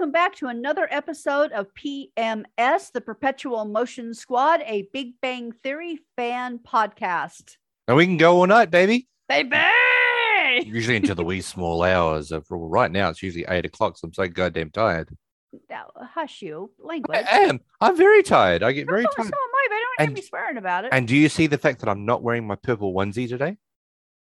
[0.00, 5.98] welcome back to another episode of PMS, the Perpetual Motion Squad, a Big Bang Theory
[6.16, 7.58] fan podcast.
[7.86, 9.08] And we can go all night, baby.
[9.28, 9.58] Baby!
[10.64, 13.10] Usually into the wee small hours of well, right now.
[13.10, 15.10] It's usually eight o'clock, so I'm so goddamn tired.
[15.68, 17.18] Now, hush you, language.
[17.30, 17.60] I am.
[17.82, 18.62] I'm very tired.
[18.62, 19.34] I get very so, so am tired.
[19.34, 20.94] I, but don't have And- me swearing about it.
[20.94, 23.58] And do you see the fact that I'm not wearing my purple onesie today?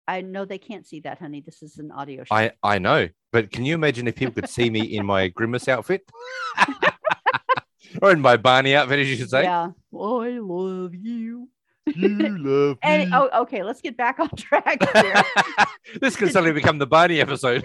[0.08, 1.42] I know they can't see that, honey.
[1.42, 2.36] This is an audio show.
[2.36, 5.68] I I know, but can you imagine if people could see me in my grimace
[5.68, 6.10] outfit,
[8.02, 9.44] or in my Barney outfit, as you should say?
[9.44, 9.70] Yeah.
[9.94, 11.50] I love you.
[11.86, 13.16] You love And me.
[13.18, 15.24] oh, okay, let's get back on track here.
[16.02, 17.64] this can suddenly become the Barney episode.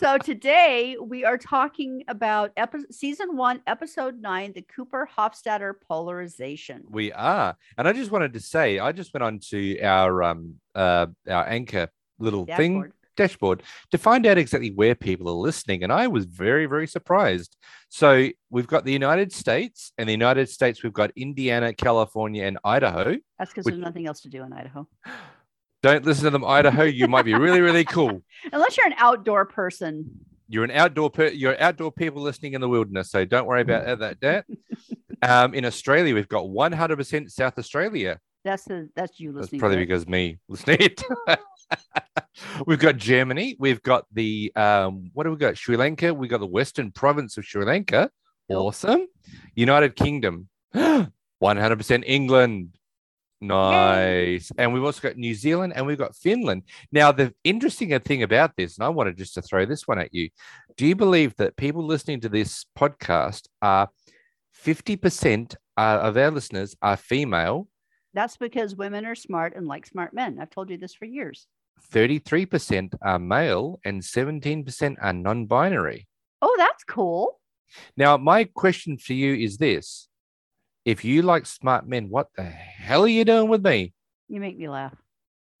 [0.00, 6.82] so today we are talking about epi- season one, episode nine, the Cooper Hofstadter polarization.
[6.88, 10.56] We are, and I just wanted to say, I just went on to our um
[10.74, 12.92] uh our anchor little thing Dashboard.
[13.16, 17.56] dashboard to find out exactly where people are listening, and I was very very surprised.
[17.88, 22.58] So we've got the United States, and the United States we've got Indiana, California, and
[22.64, 23.16] Idaho.
[23.38, 24.88] That's because Which- there's nothing else to do in Idaho.
[25.82, 26.84] Don't listen to them, Idaho.
[26.84, 28.22] You might be really really cool.
[28.52, 30.24] Unless you're an outdoor person.
[30.48, 33.98] You're an outdoor per- you're outdoor people listening in the wilderness, so don't worry about
[33.98, 34.20] that.
[34.20, 34.44] That
[35.22, 38.18] um, in Australia we've got 100% South Australia.
[38.44, 39.58] That's the that's you That's listening.
[39.60, 39.86] probably to it.
[39.86, 41.02] because me listening it.
[42.66, 43.56] we've got Germany.
[43.58, 45.56] We've got the um, what do we got?
[45.56, 46.12] Sri Lanka.
[46.12, 48.10] We got the Western Province of Sri Lanka.
[48.48, 49.06] Awesome.
[49.54, 50.48] United Kingdom.
[50.74, 52.70] 100% England.
[53.40, 54.50] Nice.
[54.56, 56.62] And we've also got New Zealand and we've got Finland.
[56.92, 60.14] Now, the interesting thing about this, and I wanted just to throw this one at
[60.14, 60.30] you.
[60.76, 63.88] Do you believe that people listening to this podcast are
[64.64, 67.68] 50% uh, of our listeners are female
[68.14, 70.38] That's because women are smart and like smart men.
[70.40, 71.46] I've told you this for years.
[71.92, 76.06] 33% are male and 17% are non binary.
[76.40, 77.40] Oh, that's cool.
[77.96, 80.08] Now, my question for you is this
[80.84, 83.92] If you like smart men, what the hell are you doing with me?
[84.28, 84.94] You make me laugh.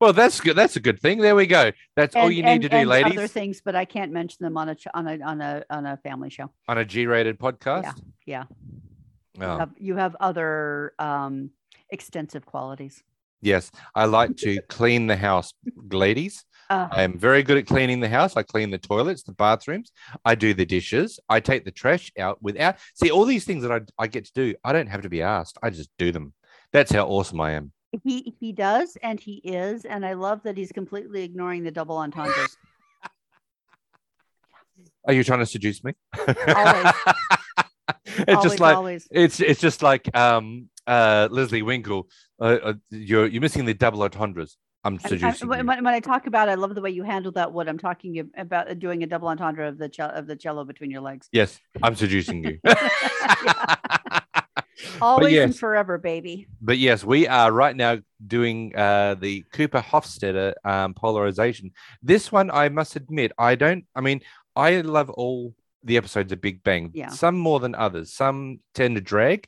[0.00, 0.56] well, that's good.
[0.56, 1.18] That's a good thing.
[1.18, 1.72] There we go.
[1.96, 4.38] That's all And- you need and- to do, and Other things, but I can't mention
[4.44, 6.50] them on a on a on a on a family show.
[6.68, 7.82] on a G rated podcast.
[7.84, 7.92] Yeah,
[8.26, 8.44] yeah.
[9.40, 11.50] You, have, you have other um,
[11.90, 13.02] extensive qualities.
[13.40, 13.70] yes.
[13.94, 15.52] I like to clean the house,
[15.90, 16.44] ladies.
[16.68, 18.36] Uh, I am very good at cleaning the house.
[18.36, 19.90] I clean the toilets, the bathrooms.
[20.24, 21.18] I do the dishes.
[21.28, 22.76] I take the trash out without.
[22.94, 25.20] See, all these things that I, I get to do, I don't have to be
[25.20, 25.58] asked.
[25.62, 26.32] I just do them.
[26.72, 27.72] That's how awesome I am.
[28.04, 31.96] he he does, and he is, and I love that he's completely ignoring the double
[31.96, 32.56] entendres.
[35.08, 35.94] Are you trying to seduce me?
[36.54, 36.94] Always.
[38.04, 39.08] it's always, just like always.
[39.10, 42.08] it's it's just like um uh Leslie Winkle.
[42.40, 44.56] Uh, uh, you're you're missing the double entendres.
[44.82, 45.66] I'm I- I- seducing when, you.
[45.66, 47.52] when I talk about, I love the way you handle that.
[47.52, 50.90] What I'm talking about, doing a double entendre of the ce- of the cello between
[50.90, 51.28] your legs.
[51.32, 52.58] Yes, I'm seducing you.
[55.02, 56.46] Always and forever, baby.
[56.60, 61.72] But yes, we are right now doing uh, the Cooper Hofstadter um, polarization.
[62.02, 63.84] This one, I must admit, I don't.
[63.94, 64.20] I mean,
[64.56, 65.54] I love all
[65.84, 66.90] the episodes of Big Bang.
[66.94, 67.08] Yeah.
[67.08, 68.12] Some more than others.
[68.12, 69.46] Some tend to drag,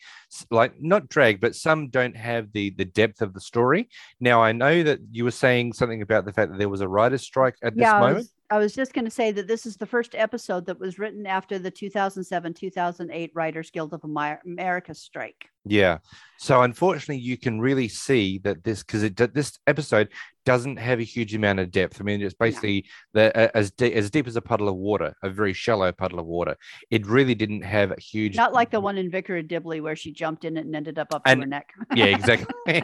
[0.51, 3.89] like not drag, but some don't have the the depth of the story.
[4.21, 6.89] Now, I know that you were saying something about the fact that there was a
[6.89, 8.29] writer's strike at this yeah, I moment.
[8.53, 11.27] I was just going to say that this is the first episode that was written
[11.27, 15.47] after the 2007 2008 Writers Guild of America strike.
[15.65, 15.99] Yeah.
[16.39, 20.11] So unfortunately, you can really see that this because it this episode
[20.45, 21.99] doesn't have a huge amount of depth.
[21.99, 25.31] I mean, it's basically the as de- as deep as a puddle of water, a
[25.31, 26.57] very shallow puddle of water.
[26.91, 28.37] It really didn't have a huge.
[28.37, 28.85] Not like the mm-hmm.
[28.85, 31.31] one in Vicar of Dibley where she jumped in it and ended up up to
[31.31, 31.73] her neck.
[31.95, 32.83] Yeah, exactly.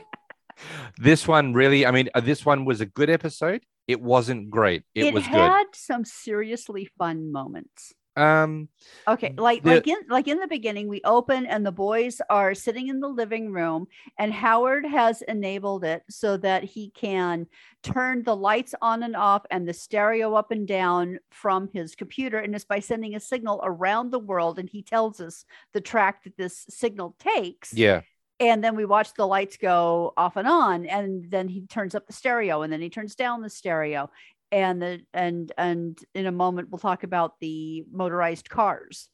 [0.99, 3.64] This one really, I mean, uh, this one was a good episode.
[3.87, 4.82] It wasn't great.
[4.94, 5.34] It, It, was good.
[5.34, 7.94] had some seriously fun moments.
[8.16, 8.69] Um,
[9.06, 12.52] Okay, like The- like in like in the beginning, we open and the boys are
[12.52, 13.87] sitting in the living room,
[14.19, 17.46] and Howard has enabled it so that he can
[17.84, 22.38] turn the lights on and off and the stereo up and down from his computer,
[22.38, 26.25] and it's by sending a signal around the world, and he tells us the track
[26.25, 27.72] that this signal takes.
[27.72, 28.00] yeah,
[28.40, 32.06] And then we watch the lights go off and on, and then he turns up
[32.06, 34.11] the stereo, and then he turns down the stereo,
[34.52, 39.08] and the and and in a moment we'll talk about the motorized cars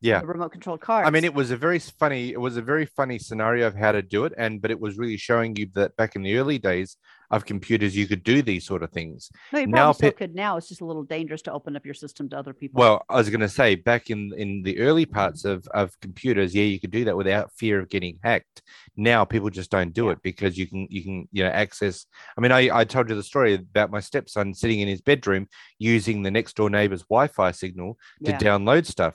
[0.00, 0.20] yeah.
[0.20, 1.06] the remote controlled cars.
[1.06, 2.30] I mean, it was a very funny.
[2.32, 4.98] It was a very funny scenario of how to do it, and but it was
[4.98, 6.96] really showing you that back in the early days
[7.30, 9.30] of computers you could do these sort of things.
[9.52, 10.56] No, you Now still pe- could now.
[10.56, 12.80] It's just a little dangerous to open up your system to other people.
[12.80, 16.54] Well, I was going to say back in in the early parts of of computers,
[16.54, 18.62] yeah, you could do that without fear of getting hacked.
[18.96, 20.12] Now people just don't do Yeah.
[20.12, 22.06] it because you can you can you know access.
[22.36, 25.46] I mean, I I told you the story about my stepson sitting in his bedroom
[25.78, 29.14] using the next door neighbor's Wi-Fi signal to yeah, download stuff.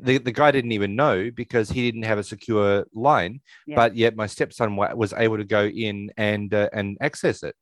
[0.00, 3.76] The, the guy didn't even know because he didn't have a secure line, Yeah.
[3.76, 7.54] but yet my stepson wa- was able to go in and uh, and access it.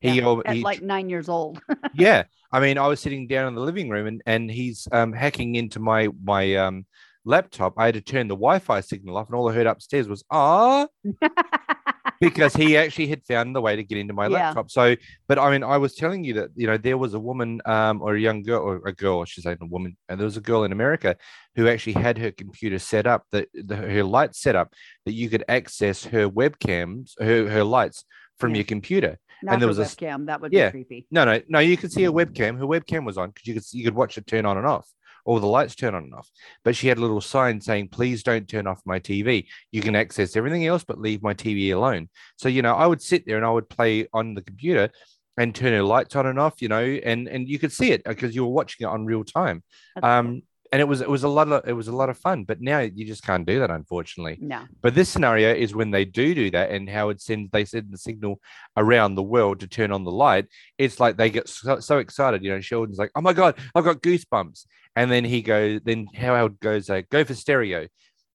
[0.00, 1.60] He, Yeah, at he like nine years old.
[1.94, 5.12] yeah i mean i was sitting down in the living room and, and he's um,
[5.12, 6.86] hacking into my my um,
[7.24, 10.22] laptop i had to turn the wi-fi signal off and all i heard upstairs was
[10.30, 10.86] ah
[12.20, 14.46] because he actually had found the way to get into my Yeah.
[14.46, 14.96] laptop so
[15.28, 18.02] but i mean i was telling you that you know there was a woman um,
[18.02, 20.64] or a young girl or a girl she's a woman and there was a girl
[20.64, 21.16] in america
[21.56, 24.72] who actually had her computer set up that the, her light set up
[25.06, 28.04] that you could access her webcams her, her lights
[28.38, 28.58] from Yeah.
[28.58, 30.26] your computer Not there for was a s- webcam.
[30.26, 30.68] That would yeah.
[30.68, 31.06] be creepy.
[31.10, 31.58] no, no, no.
[31.58, 32.56] You could see a webcam.
[32.58, 34.88] Her webcam was on because you could you could watch it turn on and off,
[35.28, 36.30] or the lights turn on and off.
[36.64, 39.46] But she had a little sign saying, "Please don't turn off my TV.
[39.70, 43.02] You can access everything else, but leave my TV alone." So you know, I would
[43.02, 44.90] sit there and I would play on the computer
[45.36, 46.62] and turn her lights on and off.
[46.62, 49.22] You know, and and you could see it because you were watching it on real
[49.22, 49.62] time.
[49.94, 50.40] That's cool.
[50.72, 52.44] And it was it was a lot of it was a lot of fun.
[52.44, 54.38] But now you just can't do that, unfortunately.
[54.40, 54.64] no.
[54.82, 57.98] But this scenario is when they do do that, and Howard sends they send the
[57.98, 58.40] signal
[58.76, 60.46] around the world to turn on the light.
[60.76, 62.60] It's like they get so, so excited, you know.
[62.60, 64.66] Sheldon's like, "Oh my god, I've got goosebumps!"
[64.96, 67.86] And then he goes, then Howard goes, uh, "Go for stereo,"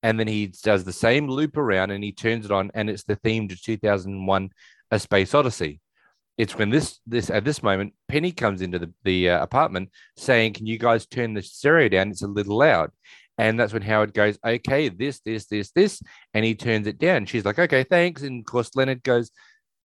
[0.01, 3.03] and then he does the same loop around, and he turns it on, and it's
[3.03, 4.49] the theme to 2001:
[4.91, 5.81] A Space Odyssey.
[6.37, 10.53] It's when this this at this moment Penny comes into the the uh, apartment saying,
[10.53, 12.09] "Can you guys turn the stereo down?
[12.09, 12.91] It's a little loud."
[13.37, 16.01] And that's when Howard goes, "Okay, this, this, this, this,"
[16.33, 17.25] and he turns it down.
[17.25, 19.31] She's like, "Okay, thanks." And of course, Leonard goes,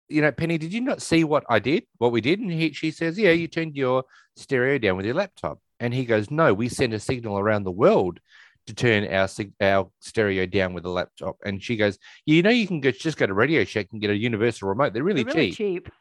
[0.10, 1.84] "You know, Penny, did you not see what I did?
[1.98, 4.04] What we did?" And he, she says, "Yeah, you turned your
[4.36, 7.72] stereo down with your laptop." And he goes, "No, we sent a signal around the
[7.72, 8.20] world."
[8.68, 9.28] To turn our
[9.60, 13.18] our stereo down with a laptop, and she goes, "You know, you can go just
[13.18, 14.94] go to Radio Shack and get a universal remote.
[14.94, 15.94] They're really, They're really cheap." cheap.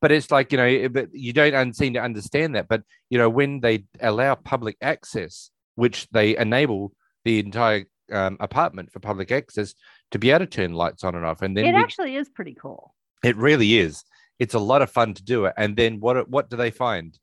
[0.00, 2.68] But it's like you know but you don't seem to understand that.
[2.68, 6.92] But you know when they allow public access which they enable
[7.24, 9.74] the entire um, apartment for public access
[10.10, 12.28] to be able to turn lights on and off and then It we- actually is
[12.28, 12.94] pretty cool.
[13.22, 14.02] it really is.
[14.38, 15.54] It's a lot of fun to do it.
[15.56, 17.18] And then what what do they find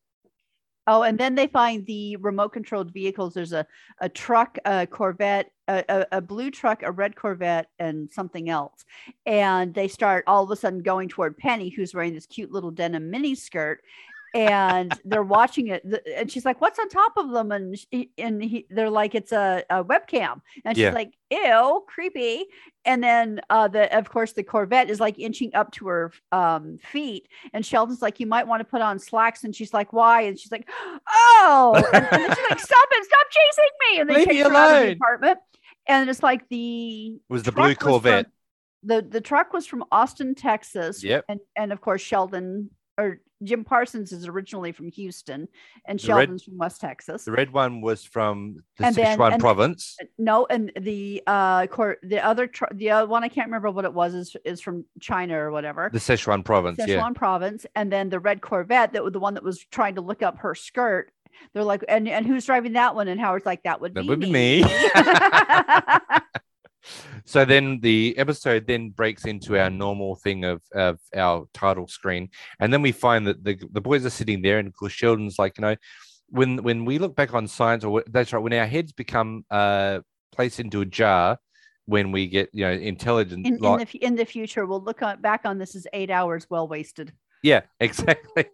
[0.88, 3.34] Oh, and then they find the remote controlled vehicles.
[3.34, 3.66] There's a,
[4.02, 8.86] a truck, a Corvette, a, a, a blue truck, a red Corvette, and something else.
[9.26, 12.72] And they start all of a sudden going toward Penny, who's wearing this cute little
[12.72, 13.82] denim mini skirt.
[14.36, 15.86] And they're watching it,
[16.18, 19.32] and she's like, "What's on top of them?" And she, and he, they're like, "It's
[19.32, 20.92] a, a webcam." And she's Yeah.
[20.92, 22.44] like, "Ew, creepy."
[22.84, 26.78] And then, uh, the of course, the Corvette is like inching up to her um,
[26.80, 30.24] feet, and Sheldon's like, "You might want to put on slacks." And she's like, "Why?"
[30.24, 30.70] And she's like,
[31.10, 33.06] "Oh!" And, and she's like, "Stop it!
[33.06, 35.40] Stop chasing me!" And they Leave me her out of the apartment.
[35.88, 38.26] And it's like the was the blue was from- corvette
[38.84, 41.04] the the truck was from Austin, Texas.
[41.06, 41.24] Yep.
[41.30, 45.48] And and of course Sheldon or Jim Parsons is originally from Houston,
[45.86, 47.26] and The red- Sheldon's from West Texas.
[47.26, 51.68] the red one was from the And then- Sichuan and- province No, and the uh
[51.68, 54.62] cor- the other tr- the other one I can't remember what it was is is
[54.62, 55.90] from China or whatever.
[55.92, 59.34] the Sichuan province Sichuan yeah province, and then the red Corvette that was the one
[59.34, 61.12] that was trying to look up her skirt.
[61.54, 63.10] They're like, and and who's driving that one?
[63.10, 64.64] And Howard's like, that would That be would be me.
[67.26, 72.30] so then the episode then breaks into our normal thing of, of our title screen
[72.60, 75.40] and then we find that the, the boys are sitting there and of course sheldon's
[75.40, 75.76] like you know
[76.30, 80.00] when when we look back on science or that's right when our heads become uh
[80.32, 81.38] placed into a jar
[81.86, 85.22] when we get you know intelligent in, in the in the future, we'll look on,
[85.22, 87.14] back on this as eight hours well wasted.
[87.44, 88.46] yeah exactly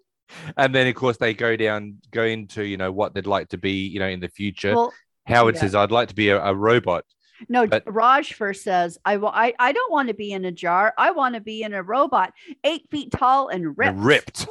[0.57, 3.57] and then of course they go down go into you know what they'd like to
[3.57, 4.93] be you know in the future Well,
[5.25, 5.61] howard yeah.
[5.61, 7.05] says i'd like to be a, a robot
[7.49, 10.51] no, But- Raj first says, I, wa- I, I don't want to be in a
[10.51, 10.93] jar.
[10.97, 12.33] I want to be in a robot,
[12.63, 13.97] eight feet tall and ripped.
[13.99, 14.47] ripped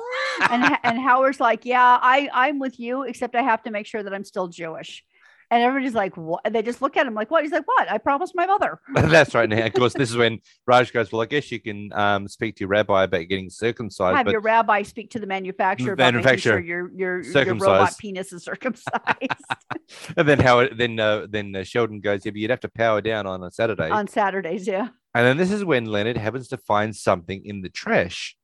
[0.50, 4.02] and, and Howard's like, yeah, I, I'm with you, except I have to make sure
[4.02, 5.04] that I'm still Jewish.
[5.52, 6.42] And everybody's like, what?
[6.45, 7.42] And they just look at him like, what?
[7.42, 7.90] He's like, what?
[7.90, 8.80] I promised my mother.
[8.95, 9.49] That's right.
[9.49, 12.57] Now, of course, this is when Raj goes, Well, I guess you can um, speak
[12.57, 14.16] to your rabbi about getting circumcised.
[14.16, 16.52] Have your rabbi speak to the manufacturer about making Manufacturer.
[16.52, 18.95] sure your your, your robot penis is circumcised
[20.16, 23.00] and then how then uh, then uh, Sheldon goes, Yeah, but you'd have to power
[23.00, 23.90] down on a Saturday.
[23.90, 24.69] on Saturdays.
[24.69, 24.88] Yeah.
[25.14, 28.37] and then this is when Leonard happens to find something in the trash.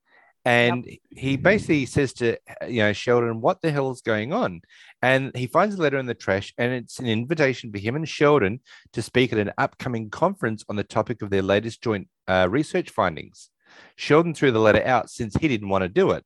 [0.45, 2.37] And he basically says to
[2.69, 4.61] you know Sheldon, "What the hell is going on?"
[5.07, 8.09] And he finds a letter in the trash, and it's an invitation for him and
[8.09, 8.59] Sheldon
[8.93, 12.91] to speak at an upcoming conference on the topic of their latest joint uh, research
[12.91, 13.51] findings.
[13.95, 16.25] Sheldon threw the letter out since he didn't want to do it.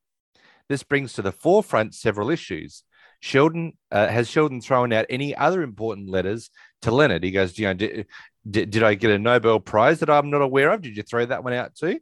[0.71, 2.85] This brings to the forefront several issues.
[3.21, 6.49] Sheldon uh, has Sheldon thrown out any other important letters
[6.83, 7.23] to Leonard.
[7.23, 8.07] He goes, you know, did,
[8.49, 10.83] did, did I get a Nobel Prize that I'm not aware of?
[10.83, 12.01] Did you throw that one out too?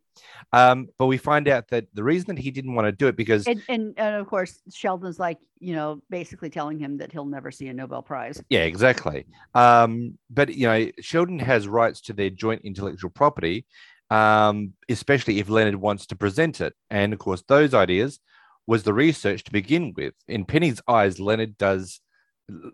[0.53, 3.17] Um, but we find out that the reason that he didn't want to do it
[3.17, 7.25] because And, and and of course, Sheldon's like, you know, basically telling him that he'll
[7.25, 8.43] never see a Nobel Prize.
[8.49, 9.27] Yeah, exactly.
[9.55, 13.67] Um, but you know, Sheldon has rights to their joint intellectual property,
[14.11, 16.75] um, especially if Leonard wants to present it.
[16.91, 18.21] And of course, those ideas
[18.67, 20.15] was the research to begin with.
[20.29, 22.01] In Penny's eyes, Leonard does.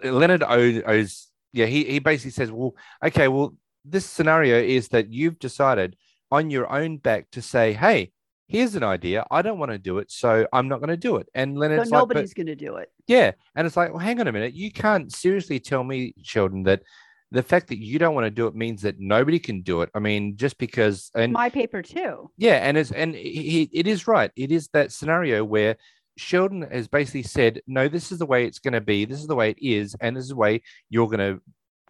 [0.05, 1.67] Leonard owes, owes yeah.
[1.67, 5.97] He he basically says, well, okay, well, this scenario is that you've decided
[6.31, 8.11] on your own back to say, hey.
[8.47, 9.25] Here's an idea.
[9.31, 11.27] I don't want to do it, so I'm not going to do it.
[11.35, 12.91] And So Leonard's like, nobody's going to do it.
[13.07, 13.33] yeah.
[13.57, 14.53] And it's like, well, hang on a minute.
[14.53, 16.83] You can't seriously tell me, Sheldon, that
[17.31, 19.89] the fact that you don't want to do it means that nobody can do it.
[19.95, 22.31] I mean, just because and My paper too.
[22.37, 24.31] yeah, and it's and he, it is right.
[24.37, 25.77] It is that scenario where
[26.17, 29.05] Sheldon has basically said, no, this is the way it's going to be.
[29.05, 31.41] This is the way it is, and this is the way you're going to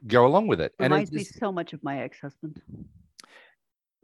[0.07, 0.73] go along with it.
[0.78, 2.61] And Reminds it, me so much of my ex-husband.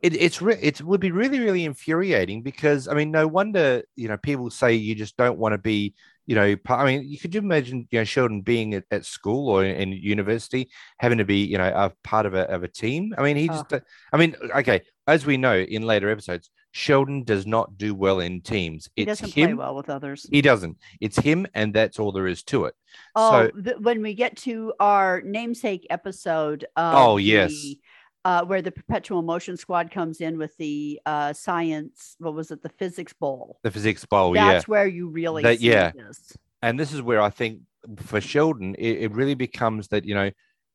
[0.02, 4.08] it, it's re- it would be really really infuriating because I mean no wonder you
[4.08, 5.94] know people say you just don't want to be
[6.26, 9.04] you know part, I mean you could you imagine you know Sheldon being at, at
[9.04, 12.62] school or in, in university having to be you know a part of a of
[12.62, 13.80] a team I mean he just uh,
[14.12, 18.40] I mean okay as we know in later episodes Sheldon does not do well in
[18.42, 20.26] teams It's He doesn't play him well with others.
[20.30, 22.74] he doesn't it's him and that's all there is to it
[23.16, 27.50] Oh, so th- when we get to our namesake episode, of Oh, yes.
[27.50, 27.78] the,
[28.24, 32.62] uh, where the Perpetual Motion Squad comes in with the uh, science, what was it,
[32.62, 33.58] the physics bowl?
[33.62, 35.90] the physics bowl yeah That's where you really That- see yeah.
[35.92, 36.36] this.
[36.62, 37.60] and this is where I think
[37.96, 40.30] for Sheldon, it, it really becomes that you know,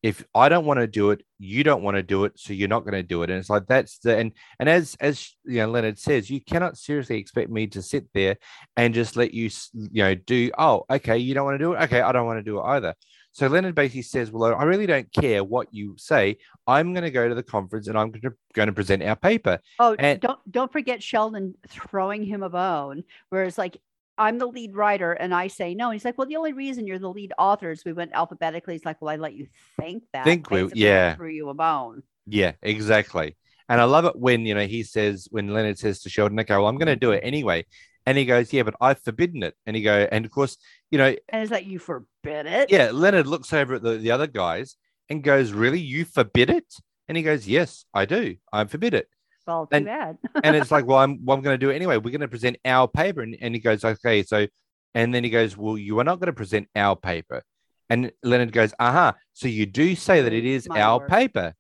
[0.06, 2.68] if I don't want to do it, you don't want to do it, so you're
[2.68, 5.58] not going to do it, and it's like that's the and and as as you
[5.58, 8.38] know, Leonard says, you cannot seriously expect me to sit there
[8.78, 11.82] and just let you you know do oh okay you don't want to do it
[11.82, 12.94] okay I don't want to do it either.
[13.32, 16.38] So Leonard basically says, well I really don't care what you say.
[16.68, 19.16] I'm going to go to the conference and I'm going to, going to present our
[19.16, 19.60] paper.
[19.80, 23.78] Oh, And- don't don't forget Sheldon throwing him a bone, whereas like
[24.18, 25.86] I'm the lead writer and I say no.
[25.86, 28.74] And he's like, well, the only reason you're the lead author is we went alphabetically.
[28.76, 29.48] He's like, well, I let you
[29.80, 30.24] think that.
[30.24, 31.16] Think we- yeah.
[31.16, 32.04] Threw you a bone.
[32.26, 33.36] Yeah, exactly.
[33.68, 36.56] And I love it when, you know, he says, when Leonard says to Sheldon, okay,
[36.56, 37.66] well, I'm going to do it anyway.
[38.06, 39.56] And he goes, yeah, but I've forbidden it.
[39.66, 40.58] And he go, and of course,
[40.92, 42.72] you know, And it's like, you forbid it?
[42.72, 44.76] yeah, Leonard looks over at the, the other guys
[45.10, 46.72] and goes, really, you forbid it?
[47.08, 48.36] And he goes, yes, I do.
[48.54, 49.08] I forbid it.
[49.48, 50.18] Well, too And- bad.
[50.44, 51.98] And it's like, well, I'm, well, I'm going to do it anyway.
[51.98, 53.22] We're going to present our paper.
[53.22, 54.48] And, and he goes, okay, so,
[54.94, 57.44] and then he goes, well, you are not going to present our paper.
[57.90, 59.14] And Leonard goes, aha, Uh-huh.
[59.34, 61.54] so you do say that it is My our paper.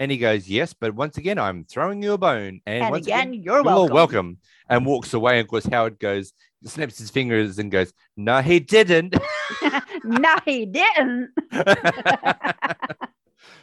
[0.00, 2.60] And he goes, yes, but once again, I'm throwing you a bone.
[2.66, 3.94] And, and once again, you're you're welcome.
[3.94, 4.38] welcome.
[4.68, 5.38] And walks away.
[5.38, 6.32] And of course, Howard goes,
[6.64, 9.16] snaps his fingers and goes, no, he didn't.
[10.04, 11.30] no, he didn't.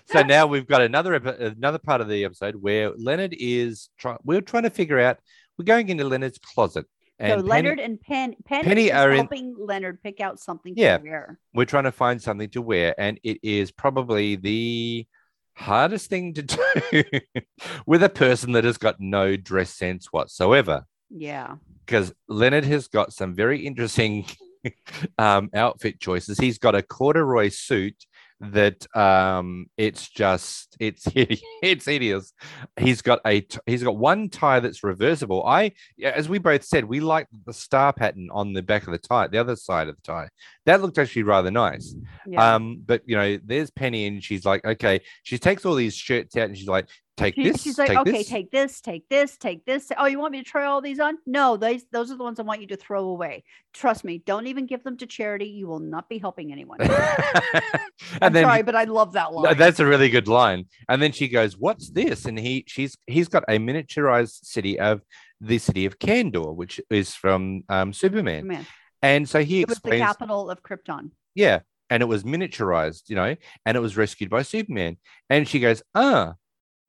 [0.05, 4.17] so now we've got another another part of the episode where Leonard is trying.
[4.23, 5.17] We're trying to figure out.
[5.57, 6.85] We're going into Leonard's closet,
[7.17, 10.73] and so Penny- Leonard and Pen Penny, Penny are in- helping Leonard pick out something
[10.75, 10.97] Yeah.
[10.97, 11.39] to wear.
[11.53, 15.07] we're trying to find something to wear, and it is probably the
[15.53, 17.03] hardest thing to do
[17.85, 20.85] with a person that has got no dress sense whatsoever.
[21.09, 21.55] Yeah.
[21.85, 24.25] because Leonard has got some very interesting
[25.17, 26.37] um, outfit choices.
[26.37, 27.95] He's got a corduroy suit
[28.41, 32.33] that um, it's just it's it's hideous.
[32.77, 35.43] He's got a he's got one tie that's reversible.
[35.45, 38.91] I yeah, as we both said, we like the star pattern on the back of
[38.91, 40.29] the tie, the other side of the tie.
[40.65, 41.95] That looked actually rather nice.
[42.27, 42.55] Yeah.
[42.55, 46.35] Um, but you know, there's Penny, and she's like, okay, she takes all these shirts
[46.35, 48.27] out, and she's like, take She- this, she's like, take okay, this.
[48.27, 49.91] take this, take this, take this.
[49.97, 51.17] Oh, you want me to try all these on?
[51.25, 53.43] No, those those are the ones I want you to throw away.
[53.73, 55.45] Trust me, don't even give them to charity.
[55.45, 56.79] You will not be helping anyone.
[58.21, 59.57] I'm then sorry, but I love that line.
[59.57, 60.65] that's a really good line.
[60.89, 65.01] And then she goes, "What's this?" And he she's he's got a miniaturized city of
[65.41, 68.47] the city of Kandor, which is from um, Superman.
[68.47, 68.65] Man,
[69.01, 71.11] And so he it was the capital of Krypton.
[71.33, 74.97] yeah, and it was miniaturized, you know, and it was rescued by Superman.
[75.29, 76.33] And she goes, "Ah,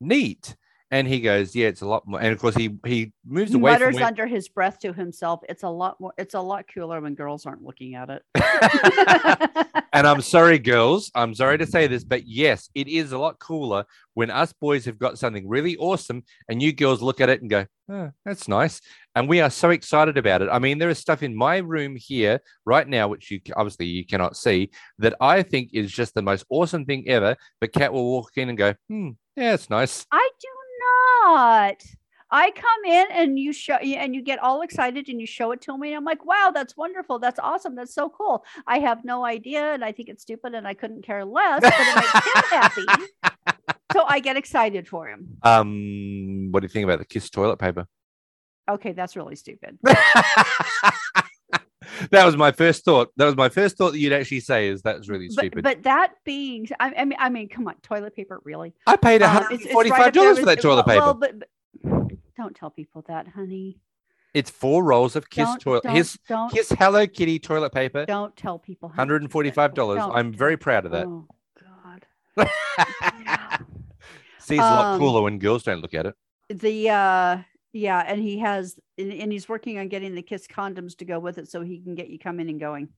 [0.01, 0.57] neat."
[0.91, 3.57] And he goes, "Yeah, it's a lot more." And of course, he he moves He
[3.57, 6.13] away mutters where, under his breath to himself, "It's a lot more.
[6.17, 8.23] It's a lot cooler when girls aren't looking at it."
[9.97, 11.11] and I'm sorry, girls.
[11.15, 14.85] I'm sorry to say this, but yes, it is a lot cooler when us boys
[14.85, 18.47] have got something really awesome and you girls look at it and go, oh, that's
[18.47, 18.83] nice.
[19.15, 20.51] And we are so excited about it.
[20.53, 24.05] I mean, there is stuff in my room here right now, which you obviously you
[24.05, 27.37] cannot see, that I think is just the most awesome thing ever.
[27.61, 30.07] But Kat will walk in and go, hmm, yeah, it's nice.
[30.13, 30.49] I do
[31.25, 31.83] not.
[32.31, 35.61] I come in and you show and you get all excited and you show it
[35.63, 35.89] to me.
[35.89, 37.19] And I'm like, wow, that's wonderful.
[37.19, 37.77] That's awesome.
[37.77, 38.45] That's so cool.
[38.67, 41.73] I have no idea and I think it's stupid and I couldn't care less, but
[41.77, 42.85] it makes him happy.
[43.93, 45.39] So I get excited for him.
[45.43, 47.87] Um, what do you think about the Kiss toilet paper?
[48.69, 49.79] Okay, that's really stupid.
[52.11, 53.11] that was my first thought.
[53.17, 55.63] That was my first thought that you'd actually say is that's really stupid.
[55.63, 58.75] but that being, I, I mean, I mean, come on, toilet paper, really?
[58.87, 61.01] I paid Um, one it's- forty-five right dollars for that toilet paper.
[61.01, 61.49] Well, but, but
[62.37, 63.79] don't tell people that, honey.
[64.35, 65.83] it's four rolls of Kiss don't, toilet.
[65.85, 68.89] Don't, His don't, Kiss Hello Kitty toilet paper, don't tell people.
[68.91, 70.03] hundred and forty-five dollars.
[70.03, 71.07] I'm very proud of that.
[71.07, 71.27] Oh
[72.37, 72.49] God.
[74.39, 76.15] See, it's a lot Um, cooler when girls don't look at it.
[76.49, 77.39] The uh
[77.77, 81.19] yeah, and he has and, and he's working on getting the kiss condoms to go
[81.19, 82.89] with it so he can get you coming and going.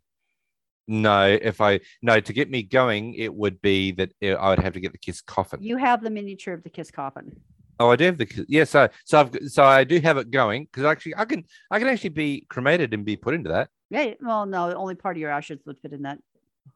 [0.87, 4.61] No, if I no to get me going, it would be that uh, I would
[4.61, 5.62] have to get the Kiss coffin.
[5.62, 7.38] You have the miniature of the kiss coffin.
[7.78, 8.64] Oh, I do have the Kiss- yeah.
[8.64, 11.88] So so I've so I do have it going because actually I can I can
[11.88, 13.68] actually be cremated and be put into that.
[13.90, 16.18] Yeah, well, no, only part of your ashes would fit in that.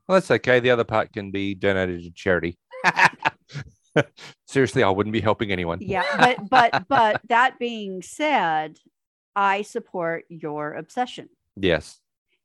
[0.06, 0.60] Well, that's okay.
[0.60, 2.58] The other part can be donated to charity.
[4.46, 5.78] Seriously, I wouldn't be helping anyone.
[5.80, 8.78] Yeah, but but but that being said,
[9.36, 11.28] I support your obsession.
[11.56, 11.98] Yes,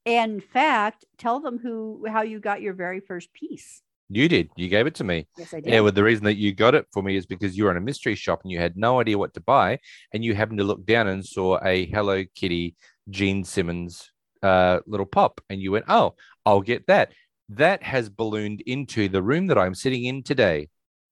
[0.05, 3.81] In fact, tell them who how you got your very first piece.
[4.09, 4.49] you did.
[4.55, 5.27] You gave it to me.
[5.37, 5.71] Yes, I did.
[5.71, 7.77] Yeah, well, the reason that you got it for me is because you were in
[7.77, 9.79] a mystery shop and you had no idea what to buy,
[10.13, 12.75] and you happened to look down and saw a Hello Kitty
[13.09, 14.11] Gene Simmons
[14.43, 17.13] uh, little pop, and you went, "Oh, I'll get that."
[17.49, 20.67] That has ballooned into the room that I'm sitting in today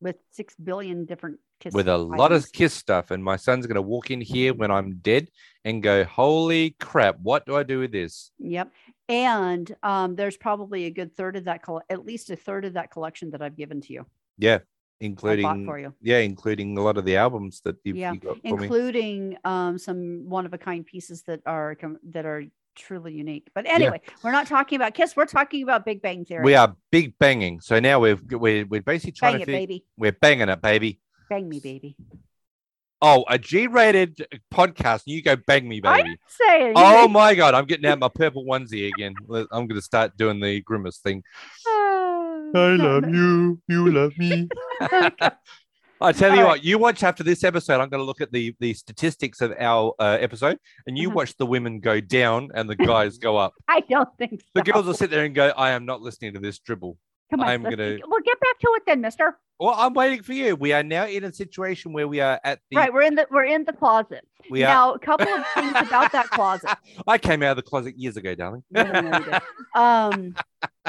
[0.05, 3.75] with six billion different kiss with a lot of kiss stuff, and my son's going
[3.75, 5.29] to walk in here when I'm dead
[5.65, 7.17] and go, "Holy crap!
[7.21, 8.71] What do I do with this?" Yep.
[9.09, 12.73] And um, there's probably a good third of that, coll- at least a third of
[12.73, 14.05] that collection that I've given to you.
[14.37, 14.59] Yeah,
[14.99, 18.37] including for you, yeah, including a lot of the albums that you've, Yeah, you got
[18.41, 18.63] for me.
[18.63, 21.75] including um, some one of a kind pieces that are
[22.11, 22.43] that are
[22.75, 23.49] truly unique.
[23.53, 25.15] But anyway, we're not talking about Kiss.
[25.15, 26.43] We're talking about Big Bang Theory.
[26.43, 27.61] We are big banging.
[27.61, 29.85] So now we're we're, we're basically trying Bang to it, baby.
[29.97, 30.99] we're banging it, baby.
[31.29, 31.95] Bang me, baby.
[33.01, 35.03] Oh, a G-rated podcast.
[35.05, 36.17] And you go bang me, baby.
[36.27, 36.73] Say it.
[36.75, 39.15] Oh my god, I'm getting out my purple onesie again.
[39.51, 41.23] I'm gonna start doing the grimace thing.
[41.67, 43.61] Oh I love you.
[43.67, 44.47] You love me.
[46.01, 46.47] I tell you right.
[46.47, 47.79] what, you watch after this episode.
[47.81, 51.15] I'm going to look at the the statistics of our uh, episode, and you Uh-huh.
[51.15, 53.53] watch the women go down and the guys go up.
[53.67, 54.47] I don't think so.
[54.55, 56.97] The girls will sit there and go, "I am not listening to this dribble."
[57.31, 59.39] Come on, I'm gonna- Well, get back to it then, Mister.
[59.59, 60.55] Well, I'm waiting for you.
[60.55, 63.25] We are now in a situation where we are at the Right, we're in the
[63.31, 64.67] we're in the closet we are.
[64.67, 64.93] now.
[64.93, 66.69] A couple of things about that closet.
[67.07, 68.63] I came out of the closet years ago, darling.
[68.69, 69.39] No, no, no,
[69.81, 70.35] um,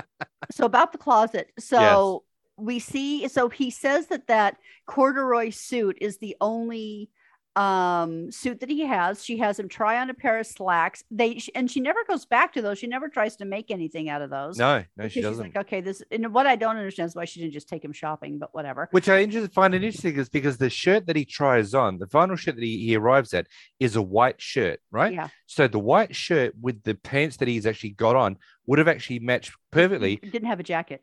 [0.51, 1.53] so about the closet.
[1.59, 2.25] So
[2.57, 3.29] we see.
[3.29, 7.11] So he says that that corduroy suit is the only
[7.55, 9.25] um suit that he has.
[9.25, 11.03] She has him try on a pair of slacks.
[11.11, 12.79] They and she never goes back to those.
[12.79, 14.59] She never tries to make anything out of those.
[14.59, 15.55] No, no, she she's doesn't.
[15.55, 16.03] like, okay, this.
[16.11, 18.39] And what I don't understand is why she didn't just take him shopping.
[18.39, 18.89] But whatever.
[18.91, 22.07] Which I inter- find it interesting is because the shirt that he tries on, the
[22.07, 23.47] final shirt that he, he arrives at,
[23.81, 25.15] is a white shirt, right?
[25.15, 25.29] Yeah.
[25.47, 29.21] So the white shirt with the pants that he's actually got on would have actually
[29.21, 30.17] matched perfectly.
[30.17, 31.03] Didn't have a jacket.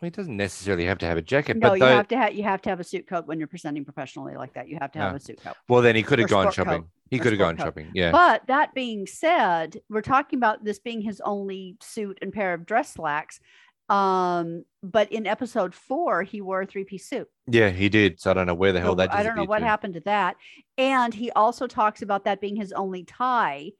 [0.00, 2.16] Well, he doesn't necessarily have to have a jacket, No, but you though, have to
[2.16, 4.68] have you have to have a suit coat when you're presenting professionally like that.
[4.68, 5.16] You have to have No.
[5.16, 5.54] a suit coat.
[5.68, 6.88] well, then he could have gone sport coat, shopping.
[7.10, 7.64] He could have gone coat.
[7.64, 7.90] shopping.
[7.94, 8.12] Yeah.
[8.12, 12.66] But that being said, we're talking about this being his only suit and pair of
[12.66, 13.40] dress slacks.
[13.88, 17.28] Um, but in episode four, he wore a three-piece suit.
[17.46, 18.20] yeah, he did.
[18.20, 19.64] So I don't know where the hell So that I don't know what to.
[19.64, 20.36] happened to that.
[20.76, 23.70] And he also talks about that being his only tie.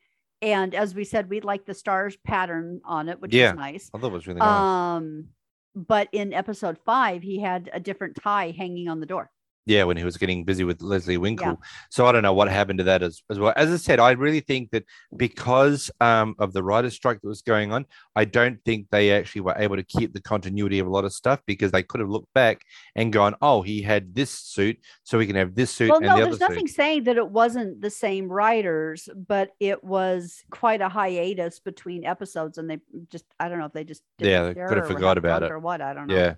[0.43, 3.51] And as we said, we'd like the stars pattern on it, which Yeah.
[3.51, 3.91] is nice.
[3.93, 4.49] I thought it was really nice.
[4.49, 5.29] Um,
[5.77, 9.31] but in episode five, he had a different tie hanging on the door.
[9.67, 11.61] Yeah, when he was getting busy with Leslie Winkle.
[11.91, 13.53] So I don't know what happened to that as, as well.
[13.57, 14.85] As I said, I really think that
[15.17, 19.41] because um, of the writer's strike that was going on, I don't think they actually
[19.41, 22.09] were able to keep the continuity of a lot of stuff because they could have
[22.09, 22.61] looked back
[22.95, 26.17] and gone, oh, he had this suit, so we can have this suit Well, no,
[26.21, 26.77] the there's nothing suit.
[26.77, 32.59] saying that it wasn't the same writers, but it was quite a hiatus between episodes,
[32.59, 32.79] and they
[33.11, 35.19] just I don't know if they just Yeah, didn't they care could have or forgot
[35.19, 35.51] about it.
[35.51, 36.15] or what I don't know.
[36.17, 36.35] Yeah.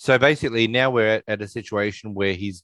[0.00, 2.62] So basically, now we're at, at a situation where he's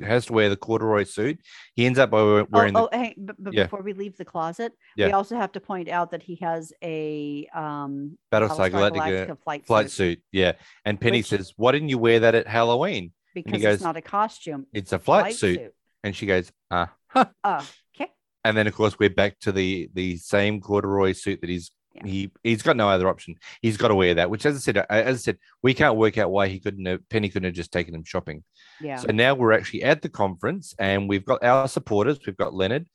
[0.00, 1.40] has to wear the corduroy suit.
[1.74, 3.64] He ends up Oh, wearing the oh hey, but, but Yeah.
[3.64, 7.48] before we leave the closet, we also have to point out that he has a
[7.52, 10.22] um Battlestar Battlestar Galactica flight, flight suit suit.
[10.30, 10.52] Yeah.
[10.84, 13.12] And Penny Which- says, Why didn't you wear that at Halloween?
[13.34, 14.66] because goes, it's not a costume.
[14.72, 15.72] It's a flight, suit.
[16.04, 17.24] And she goes, uh huh.
[17.42, 18.10] Oh, okay.
[18.44, 21.72] And then of course we're back to the the same corduroy suit that he's
[22.04, 22.10] Yeah.
[22.10, 23.36] He he's got no other option.
[23.62, 24.30] He's got to wear that.
[24.30, 26.86] Which, as I said, uh, as I said, we can't work out why he couldn't.
[26.86, 28.44] Have, Penny couldn't have just taken him shopping.
[28.80, 28.96] Yeah.
[28.96, 32.18] So now we're actually at the conference, and we've got our supporters.
[32.26, 32.86] We've got Leonard,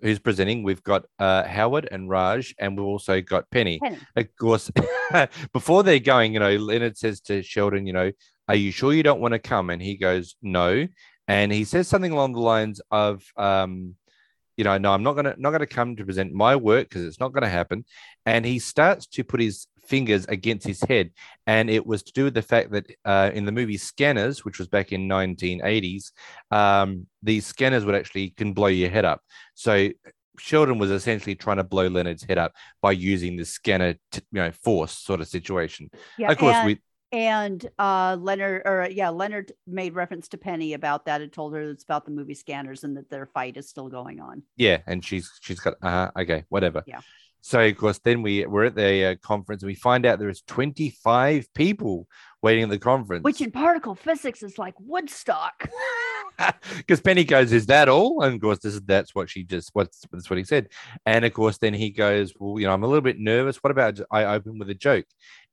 [0.00, 0.62] who's presenting.
[0.62, 3.78] We've got uh, Howard and Raj, and we've also got Penny.
[3.82, 3.98] Penny.
[4.16, 4.70] Of course,
[5.52, 8.12] before they're going, you know, Leonard says to Sheldon, you know,
[8.48, 9.70] are you sure you don't want to come?
[9.70, 10.86] And he goes, no.
[11.28, 13.94] And he says something along the lines of, um,
[14.60, 17.18] you know, no, I'm not gonna not gonna come to present my work because it's
[17.18, 17.86] not gonna happen.
[18.26, 21.12] And he starts to put his fingers against his head,
[21.46, 24.58] and it was to do with the fact that uh, in the movie Scanners, which
[24.58, 26.12] was back in 1980s,
[26.50, 29.22] um, these scanners would actually can blow your head up.
[29.54, 29.88] So
[30.38, 34.52] Sheldon was essentially trying to blow Leonard's head up by using the scanner, you know,
[34.52, 35.88] force sort of situation.
[36.18, 36.32] Yeah.
[36.32, 36.80] of course, and, we
[37.12, 41.62] and uh Leonard or yeah, Leonard made reference to Penny about that and told her
[41.62, 44.42] it's about the movie scanners and that their fight is still going on.
[44.56, 46.82] yeah, and she's she's got uh okay, whatever.
[46.86, 47.00] Yeah.
[47.42, 50.28] So of course, then we we're at the uh, conference and we find out there
[50.28, 52.06] is 25 people
[52.42, 53.22] waiting at the conference.
[53.24, 55.68] Which in particle physics is like Woodstock.
[56.76, 59.70] because Penny goes, "Is that all?" And of course, this is that's what she just
[59.72, 60.68] what's that's what he said.
[61.06, 63.56] And of course, then he goes, "Well, you know, I'm a little bit nervous.
[63.58, 65.06] What about I open with a joke?"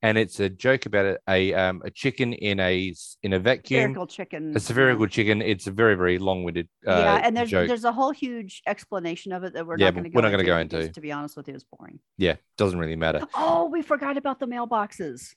[0.04, 3.82] And it's a joke about a a, um, a chicken in a in a vacuum.
[3.82, 4.54] Spherical chicken.
[4.56, 5.41] A spherical chicken.
[5.41, 6.69] It's a very very long winded.
[6.88, 7.67] Uh, yeah, and there's joke.
[7.67, 10.28] there's a whole huge explanation of it that we're Yeah, not going to we're go
[10.28, 10.89] not gonna go into.
[10.89, 12.00] To be honest with you, it's boring.
[12.17, 13.21] yeah, doesn't really matter.
[13.36, 15.34] Oh, we forgot about the mailboxes.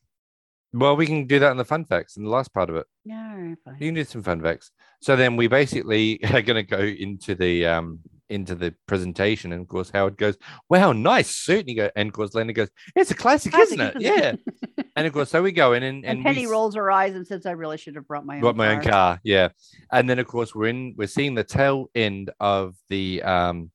[0.73, 2.87] Well, we can do that in the fun facts in the last part of it.
[3.05, 3.77] Yeah, fine.
[3.81, 4.71] You can do some fun facts.
[5.01, 9.63] So then we basically are going to go into the um into the presentation, and
[9.63, 10.37] of course Howard goes,
[10.69, 13.81] "Wow, nice suit." And, he go, and of course Leonard goes, "It's a classic, Classic,
[13.81, 14.85] isn't it?" isn't Yeah.
[14.97, 17.15] And of course, so we go in and and, and, Penny we rolls her eyes
[17.15, 19.21] and says, "I really should have brought my own got my own car." car.
[19.23, 19.49] Yeah.
[19.93, 23.71] And then of course we're in we're seeing the tail end of the um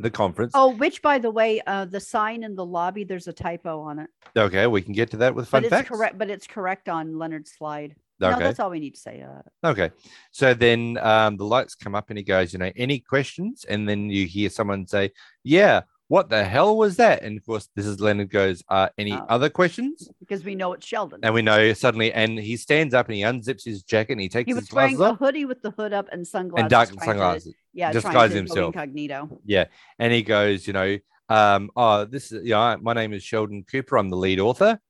[0.00, 0.52] the conference.
[0.54, 3.98] Oh, which by the way, uh, the sign in the lobby, there's a typo on
[3.98, 5.88] it, Okay, we can get to that with fun but it's facts.
[5.88, 6.18] correct.
[6.18, 7.94] But it's correct on Leonard's slide.
[8.20, 8.40] No, Okay.
[8.40, 9.22] that's all we need to say.
[9.22, 9.90] Uh, Okay.
[10.30, 13.64] So then um, the lights come up and he goes, you know, any questions?
[13.68, 15.10] And then you hear someone say,
[15.42, 17.22] yeah, what the hell was that?
[17.22, 19.24] And of course, this is Leonard goes, uh, any Oh.
[19.28, 20.08] other questions?
[20.18, 21.20] because we know it's Sheldon.
[21.22, 24.28] And we know suddenly, and he stands up and he unzips his jacket and he
[24.28, 26.62] takes he his was wearing glasses a hoodie with the hood up and sunglasses.
[26.62, 27.54] and dark trying to- sunglasses.
[27.72, 28.74] yeah, disguise himself.
[28.74, 29.40] incognito.
[29.44, 29.66] Yeah.
[30.00, 33.96] And he goes, you know, um, oh, this is, yeah, my name is Sheldon Cooper.
[33.96, 34.80] I'm the lead author.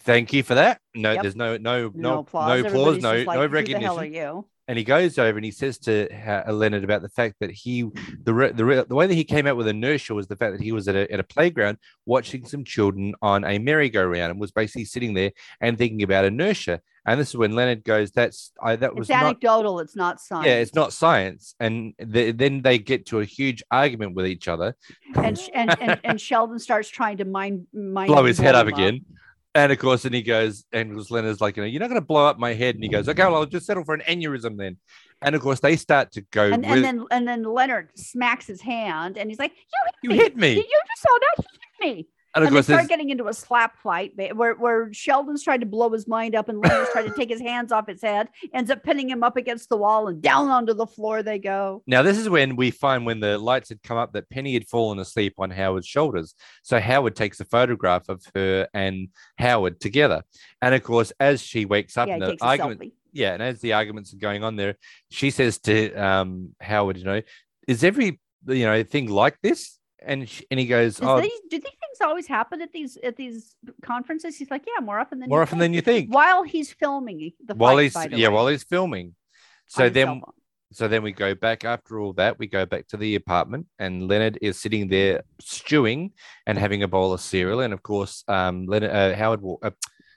[0.00, 0.80] Thank you for that.
[0.94, 1.22] No, Yep.
[1.22, 2.62] there's no, no, No, no, applause.
[2.62, 4.12] no applause, no, like, no Who the hell are recognition.
[4.14, 4.46] you?
[4.68, 7.88] And he goes over and he says to Ha- Leonard about the fact that he
[8.24, 10.52] the re- the re- the way that he came out with inertia was the fact
[10.56, 14.40] that he was at a, at a playground watching some children on a merry-go-round and
[14.40, 16.80] was basically sitting there and thinking about inertia.
[17.08, 19.78] And this is when Leonard goes, "That's I that was It's not." anecdotal.
[19.78, 20.46] It's not science.
[20.46, 24.48] Yeah, it's not science, and th- then they get to a huge argument with each
[24.48, 24.74] other,
[25.14, 28.74] And, and, and and Sheldon starts trying to mind mind blow his head up him
[28.74, 29.04] again.
[29.56, 32.06] And of course, then he goes, and Leonard's like, you know, you're not going to
[32.06, 32.74] blow up my head.
[32.74, 34.76] And he goes, okay, well, I'll just settle for an aneurysm then.
[35.22, 36.44] And of course, they start to go.
[36.44, 39.94] And, really- and then and then Leonard smacks his hand and he's like, "You hit
[40.02, 40.16] you me!
[40.16, 40.50] hit me.
[40.50, 41.36] You you just saw that?
[41.38, 44.12] You hit me!" And of And, course, they there's, start getting into a slap fight
[44.34, 47.40] where where Sheldon's trying to blow his mind up and Leonard's trying to take his
[47.40, 50.74] hands off his head, ends up pinning him up against the wall and down onto
[50.74, 51.82] the floor they go.
[51.86, 54.68] Now, this is when we find when the lights had come up that Penny had
[54.68, 56.34] fallen asleep on Howard's shoulders.
[56.62, 60.22] So Howard takes a photograph of her and Howard together.
[60.60, 62.92] And of course, as she wakes up yeah, and the argument, selfie.
[63.12, 64.76] yeah, and as the arguments are going on there,
[65.10, 67.22] she says to um, Howard, you know,
[67.66, 69.78] is every you know thing like this?
[69.98, 73.16] And she, and he goes, oh, these, do these things always happen at these at
[73.16, 74.36] these conferences?
[74.36, 76.14] He's like, yeah, more often than more you often think." than you think.
[76.14, 79.14] While he's filming the While fight, he's yeah, way, while he's filming.
[79.66, 80.22] So then.
[80.72, 82.40] So then we go back after all that.
[82.40, 86.10] We go back to the apartment, and Leonard is sitting there stewing
[86.44, 87.60] and having a bowl of cereal.
[87.60, 89.70] And of course, um, Leonard uh, Howard wa- uh,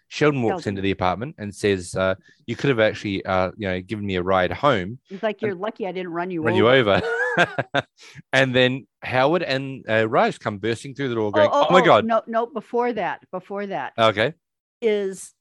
[0.10, 0.72] Sheldon walks Sheldon.
[0.72, 2.16] into the apartment and says, uh,
[2.48, 5.56] "You could have actually, uh, you know, given me a ride home, he's like, you're
[5.56, 6.58] lucky I didn't run you run over.
[6.58, 7.02] you over."
[8.34, 12.06] and then Howard and uh, Raj come bursting through the door, going, "Oh, my god!"
[12.06, 14.34] No, no, before that, before that Okay,
[14.82, 15.34] is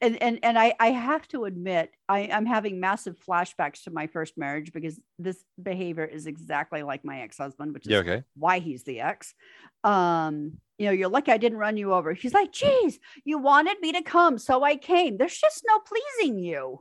[0.00, 4.06] and and and I I have to admit I I'm having massive flashbacks to my
[4.06, 8.22] first marriage because this behavior is exactly like my ex-husband, which is yeah, okay.
[8.36, 9.34] why he's the ex.
[9.82, 12.12] Um, you know, you're lucky I didn't run you over.
[12.14, 15.16] He's like, geez, you wanted me to come, so I came.
[15.16, 16.80] There's just no pleasing you.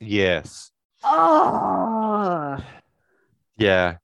[0.00, 0.72] Yes,
[1.04, 2.56] Oh,
[3.58, 3.96] yeah.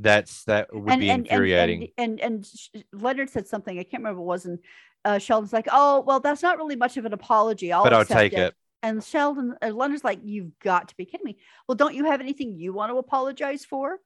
[0.00, 1.88] That's that would be infuriating.
[1.98, 4.46] And, and, and, Sh- Leonard said something, I can't remember it was.
[4.46, 4.60] And
[5.04, 7.72] uh, Sheldon's like, oh, well, that's not really much of an apology.
[7.72, 8.54] I'll but I'll take it.
[8.82, 11.38] And Sheldon, uh, like, you've got to be kidding me.
[11.66, 13.98] Well, don't you have anything you want to apologize for?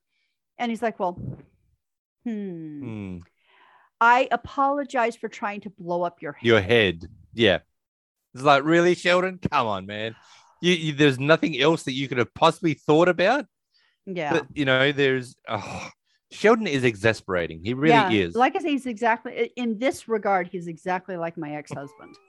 [0.58, 1.20] And he's like, well,
[2.24, 2.80] hmm.
[2.80, 3.18] Hmm.
[4.00, 6.46] I apologize for trying to blow up your head.
[6.46, 7.08] Your head.
[7.34, 7.58] Yeah.
[8.34, 9.38] It's like, really, Sheldon?
[9.50, 10.16] Come on, man.
[10.60, 13.46] You, you, there's nothing else that you could have possibly thought about.
[14.06, 14.32] yeah.
[14.32, 15.88] But, you know, there's oh,
[16.32, 17.60] Sheldon is exasperating.
[17.62, 18.10] He really yeah.
[18.10, 22.16] is, Like I say, he's exactly in this regard, he's exactly like my ex-husband.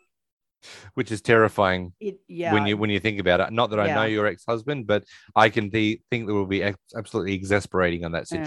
[0.94, 2.54] which is terrifying It, yeah.
[2.54, 3.52] when you when you think about it.
[3.52, 5.04] Not that I know your ex-husband, but
[5.36, 8.44] I can th- think that will be ex- absolutely exasperating on that Yeah.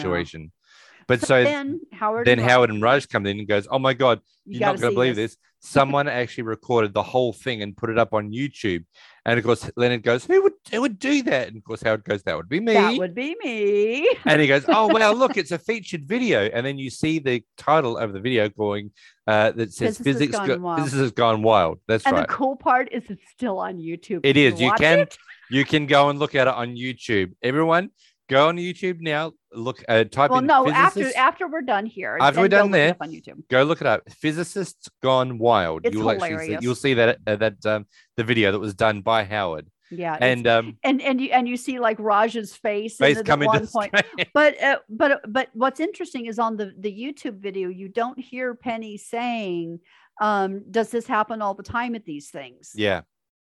[1.08, 2.26] But So so, then Howard.
[2.26, 4.68] then and Howard and Raj- Raj come in and goes, "Oh my god, you you're
[4.68, 5.36] not going to believe this.
[5.60, 8.84] Someone actually recorded the whole thing and put it up on YouTube."
[9.24, 12.04] And of course, Leonard goes, "Who would who would do that?" And of course, Howard
[12.04, 14.08] goes, "That would be me." That would be me.
[14.26, 17.44] and he goes, "Oh wow, look, it's a featured video." And then you see the
[17.56, 18.90] title of the video going
[19.26, 22.26] uh, that says Physicist "Physics Gone go- Wild." Has gone wild." That's And right.
[22.26, 24.20] the cool part is it's still on YouTube.
[24.24, 24.60] It You is.
[24.60, 25.16] You can it.
[25.50, 27.32] you can go and look at it on YouTube.
[27.42, 27.90] Everyone,
[28.28, 29.32] go on YouTube now.
[29.52, 32.18] Look, uh, type Well, in no, after after we're done here.
[32.20, 33.48] After we're done there, on YouTube.
[33.48, 34.02] Go look it up.
[34.10, 35.86] Physicists gone wild.
[35.86, 36.62] It's you'll actually see, hilarious.
[36.62, 37.86] you'll see that uh, that um,
[38.16, 40.16] the video that was done by Howard Yeah.
[40.20, 43.62] and um, and and you and you see like Raj's face, face at coming one
[43.62, 43.94] to point.
[44.34, 48.54] But uh, but but what's interesting is on the the YouTube video, you don't hear
[48.54, 49.80] Penny saying,
[50.20, 53.02] um, "Does this happen all the time at these things?" yeah,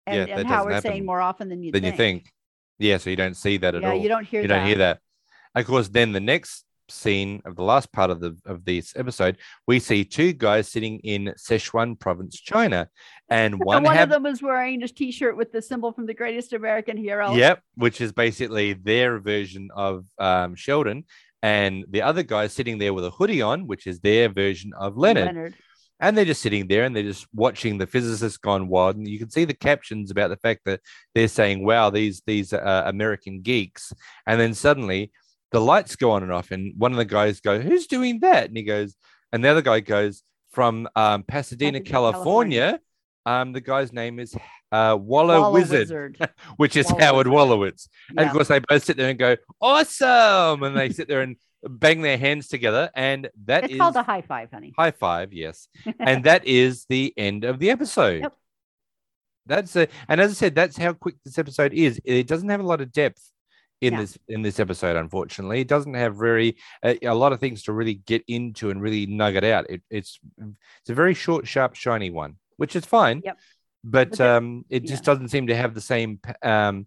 [0.08, 1.94] and, yeah, and Howard saying more often than you than think.
[1.94, 2.32] you think.
[2.80, 4.02] Yeah, so you don't see that at Yeah, all.
[4.02, 4.44] you don't hear that.
[4.44, 4.58] you that.
[4.58, 5.00] don't hear that.
[5.56, 9.38] Of course, then the next scene of the last part of the of this episode,
[9.68, 12.88] we see two guys sitting in Sichuan province, China,
[13.30, 16.14] and one, one have of them is wearing his T-shirt with the symbol from the
[16.14, 17.36] Greatest American Hero.
[17.36, 21.04] Yep, which is basically their version of um, Sheldon,
[21.44, 24.72] and the other guy is sitting there with a hoodie on, which is their version
[24.80, 25.26] of Leonard.
[25.28, 25.56] Leonard.
[26.00, 29.20] And they're just sitting there and they're just watching the physicist gone wild, and you
[29.20, 30.80] can see the captions about the fact that
[31.14, 33.92] they're saying, "Wow, these these uh, American geeks,"
[34.26, 35.12] and then suddenly
[35.52, 38.48] the lights go on and off, and one of the guys go, "Who's doing that?"
[38.48, 38.96] And he goes,
[39.34, 42.80] and the other guy goes, "From um, Pasadena, Pasadena, California."
[43.26, 44.34] Um, the guy's name is
[44.72, 46.18] uh, Wallow, Wallow Wizard,
[46.58, 47.50] which is Wallow Howard Wizard.
[47.50, 47.88] Wolowitz.
[48.10, 48.26] And Yeah.
[48.28, 50.64] of course, they both sit there and go, awesome.
[50.64, 52.90] And they sit there and bang their hands together.
[52.96, 54.74] And that is It's called a high five, honey.
[54.78, 55.68] high five, yes.
[56.00, 58.22] and that is the end of the episode.
[58.22, 58.34] Yep.
[59.46, 62.00] That's a, and as I said, that's how quick this episode is.
[62.06, 63.32] It doesn't have a lot of depth
[63.82, 64.02] in No.
[64.02, 65.62] this in this episode, unfortunately.
[65.62, 69.06] It doesn't have very a, a lot of things to really get into and really
[69.08, 69.70] nugget out.
[69.70, 73.22] It, it's it's a very short, sharp, shiny one, which is fine.
[73.26, 73.40] Yep.
[73.84, 75.14] But But um, it just yeah.
[75.14, 76.86] doesn't seem to have the same um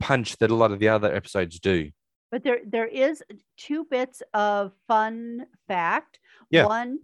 [0.00, 1.90] punch that a lot of the other episodes do.
[2.30, 3.22] But there there is
[3.56, 6.20] two bits of fun fact.
[6.50, 6.66] Yeah.
[6.66, 6.98] One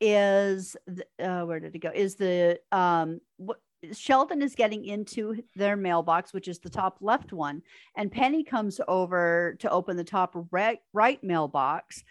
[0.00, 1.90] is the, uh, where did it go?
[1.94, 3.60] Is the um what
[3.92, 7.62] Sheldon is getting into their mailbox, which is the top left one,
[7.96, 12.04] and Penny comes over to open the top right, right mailbox.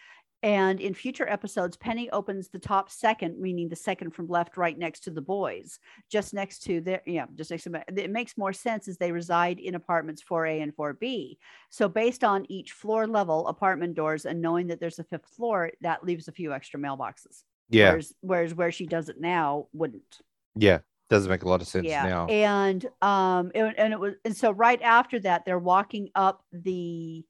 [0.44, 4.78] And in future episodes, Penny opens the top second, meaning the second from left, right
[4.78, 7.84] next to the boys, just next to their, yeah, just next to them.
[7.96, 11.38] It makes more sense as they reside in apartments 4A and 4B.
[11.70, 15.72] So based on each floor level apartment doors and knowing that there's a fifth floor,
[15.82, 17.44] that leaves a few extra mailboxes.
[17.70, 20.20] Yeah, Whereas, whereas where she does it now wouldn't.
[20.56, 22.04] yeah, doesn't make a lot of sense yeah.
[22.04, 22.26] now.
[22.28, 27.26] And um and, and it was and so right after that they're walking up the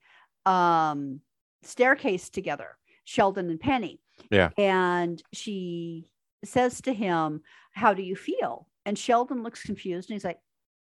[0.45, 1.19] um
[1.63, 2.78] staircase together,
[3.12, 4.00] Sheldon and Penny.
[4.30, 4.50] Yeah.
[4.58, 6.08] And she
[6.45, 7.41] says to him,
[7.74, 8.67] How do you feel?
[8.86, 10.39] And Sheldon looks confused and he's like,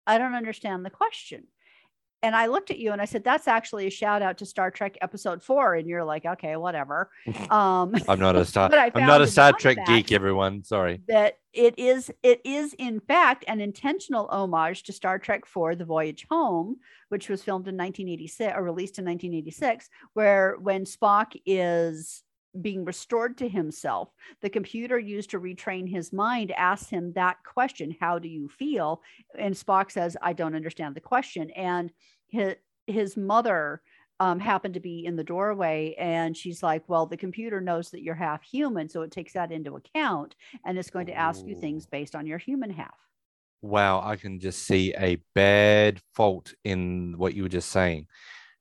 [0.07, 1.47] I don't understand the question.
[2.23, 4.71] And I looked at you and I said, That's actually a shout out to Star
[4.71, 5.75] Trek episode four.
[5.75, 7.09] And you're like, Okay, whatever.
[7.51, 8.69] Um, I'm not a Star.
[8.73, 10.11] I'm not a Star Trek geek.
[10.11, 11.01] Everyone, sorry.
[11.07, 15.85] that it is it is in fact an intentional homage to Star Trek IV: The
[15.85, 16.77] Voyage Home,
[17.09, 22.23] which was filmed in 1986 or released in 1986, where when Spock is
[22.61, 24.09] being restored to himself,
[24.41, 29.01] the computer used to retrain his mind asks him that question, "How do you feel?"
[29.37, 31.91] And Spock says, "I don't understand the question." And
[32.27, 32.55] his
[32.87, 33.81] his mother
[34.19, 38.01] um, happened to be in the doorway and she's like well the computer knows that
[38.01, 41.53] you're half human so it takes that into account and it's going to ask you
[41.53, 42.95] things based on your human half
[43.65, 48.05] Wow, I can just see a bad fault in what you were just saying.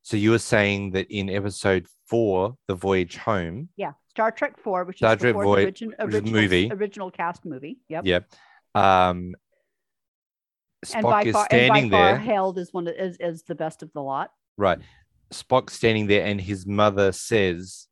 [0.05, 3.69] So you were saying that in episode four, the voyage home.
[3.77, 6.71] yeah star trek 4 which Star is Trek the fourth Voy- origin, original, movie.
[6.73, 8.23] original cast movie yep Yep.
[8.77, 9.35] Um,
[10.95, 12.19] and by is far and by standing far there.
[12.19, 14.79] hailed as one of, as, as the best of the lot Right.
[15.33, 17.89] Spock standing there, and his mother says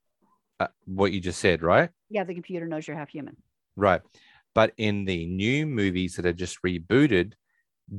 [0.60, 1.90] uh, what you just said, right?
[2.10, 3.36] yeah the computer knows you're half human
[3.74, 4.02] Right.
[4.54, 7.32] But in the new movies that are just rebooted,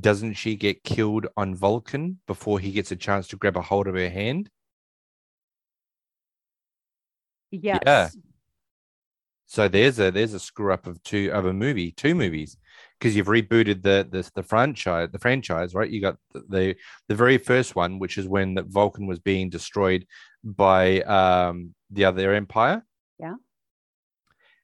[0.00, 3.86] doesn't she get killed on Vulcan before he gets a chance to grab a hold
[3.86, 4.50] of her hand?
[7.84, 8.16] yes
[9.46, 12.56] So there's a there's a screw up of two of a movie, two movies,
[12.98, 15.88] because you've rebooted the the the franchise, the franchise, right?
[15.90, 16.76] You got the, the
[17.08, 20.06] the very first one, which is when the Vulcan was being destroyed
[20.42, 22.84] by um the other empire.
[23.20, 23.34] Yeah.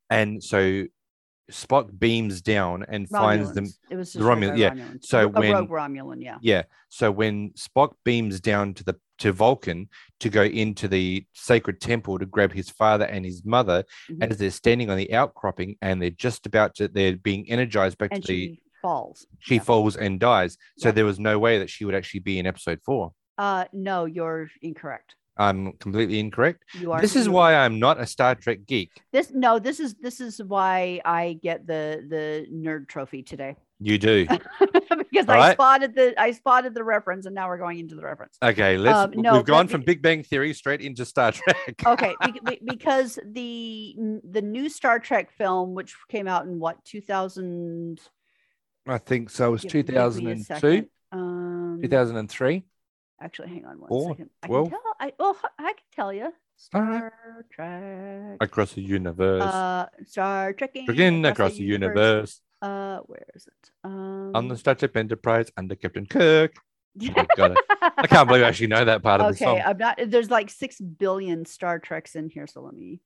[0.09, 0.87] And so
[1.51, 3.67] Spock beams down and finds them.
[3.91, 4.71] It was the Romulan- yeah.
[4.71, 5.05] Romulans.
[5.05, 6.39] So a when- rogue Romulan, yeah.
[6.41, 6.63] Yeah.
[6.89, 12.19] So when Spock beams down to the to Vulcan to go into the sacred temple
[12.19, 14.31] to grab his father and his mother, Mhm.
[14.31, 18.13] as they're standing on the outcropping and they're just about to, they're being energized back
[18.13, 18.47] And to the.
[18.55, 19.27] she falls.
[19.41, 19.61] She yeah.
[19.63, 20.57] falls and dies.
[20.79, 20.93] So Yeah.
[20.93, 23.13] there was no way that she would actually be in episode four.
[23.37, 25.17] Uh, no, you're incorrect.
[25.37, 26.65] I'm completely incorrect.
[26.79, 27.01] You are.
[27.01, 28.91] This is why I'm not a Star Trek geek.
[29.13, 29.59] This no.
[29.59, 34.27] This is this is why I get the the nerd trophy today You do.
[34.59, 35.53] because I Alright.
[35.55, 38.37] spotted the I spotted the reference and now we're going into the reference.
[38.43, 38.99] Okay, let's.
[38.99, 41.57] Um, no, we've gone from Big Bang Theory straight into Star Trek.
[41.87, 43.97] Okay, be- be- because the
[44.29, 47.99] the new Star Trek film, which came out in what 2000,
[48.87, 49.49] I think so.
[49.49, 50.89] It was give- give me a 2002, second.
[51.13, 52.65] Um, 2003.
[53.21, 54.31] Actually, hang on one Four, second.
[54.43, 54.81] I can tell.
[54.99, 56.33] I well, I can tell you.
[56.75, 57.13] All right.
[57.13, 57.13] Star
[57.51, 58.37] Trek.
[58.41, 59.43] Across the universe.
[59.43, 62.41] Uh, Star Trekking Again, across the universe.
[62.61, 63.71] Uh, where is it?
[63.85, 66.55] Um, On the Star Trek Enterprise under Captain Kirk.
[67.17, 69.59] Oh, God, I can't believe I actually know that part of the song.
[69.59, 69.63] okay.
[69.65, 70.01] I'm not.
[70.07, 73.01] There's like six billion Star Treks in here, so let me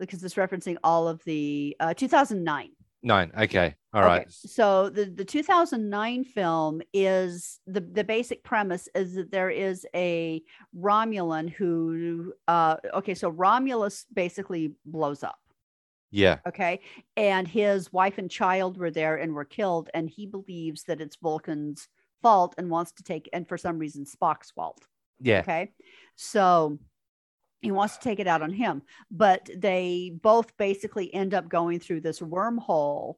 [0.00, 2.70] because it's referencing all of the uh, 2009.
[3.02, 3.32] Nine.
[3.36, 3.74] Okay.
[3.94, 4.22] All right.
[4.22, 4.30] Okay.
[4.30, 10.42] So the the 2009 film is the the basic premise is that there is a
[10.78, 15.38] Romulan who uh okay, so Romulus basically blows up,
[16.10, 16.38] Yeah.
[16.46, 16.80] okay?
[17.16, 21.16] And his wife and child were there and were killed and he believes that it's
[21.16, 21.88] Vulcan's
[22.22, 24.84] fault and wants to take and for some reason Spock's fault.
[25.20, 25.40] Yeah.
[25.40, 25.72] Okay.
[26.16, 26.78] So
[27.60, 31.78] he wants to take it out on him, but they both basically end up going
[31.78, 33.16] through this wormhole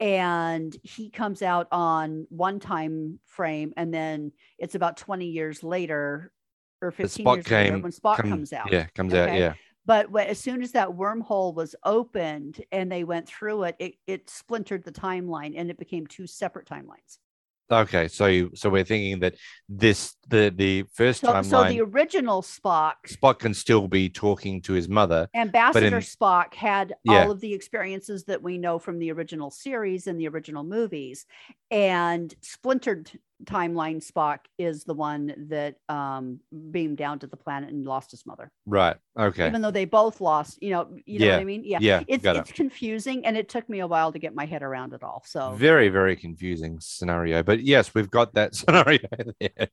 [0.00, 6.32] and he comes out on one time frame and then it's about 20 years later
[6.80, 8.70] or 15 Spock years later when Spock Come- comes out.
[8.70, 8.86] Yeah.
[8.94, 9.32] Comes out.
[9.34, 9.54] Yeah.
[9.86, 14.28] But as soon as that wormhole was opened and they went through it, it, it
[14.28, 17.16] splintered the timeline and it became two separate timelines.
[17.70, 18.06] Okay.
[18.08, 19.36] So you, so we're thinking that
[19.68, 24.60] this the the first So, timeline so the original Spock Spock can still be talking
[24.62, 25.28] to his mother.
[25.34, 27.24] Ambassador in- Spock had Yeah.
[27.24, 31.26] all of the experiences that we know from the original series and the original movies,
[31.70, 33.10] and splintered
[33.44, 36.40] timeline Spock is the one that um,
[36.72, 38.50] beamed down to the planet and lost his mother.
[38.66, 38.96] Right.
[39.16, 39.46] Okay.
[39.46, 41.32] Even though they both lost, you know, you know Yeah.
[41.36, 41.62] what I mean?
[41.64, 42.02] Yeah, Yeah.
[42.08, 45.04] it's it's confusing, and it took me a while to get my head around it
[45.04, 45.22] all.
[45.24, 47.44] So Very, very confusing scenario.
[47.44, 48.98] But yes, we've got that scenario
[49.38, 49.68] there.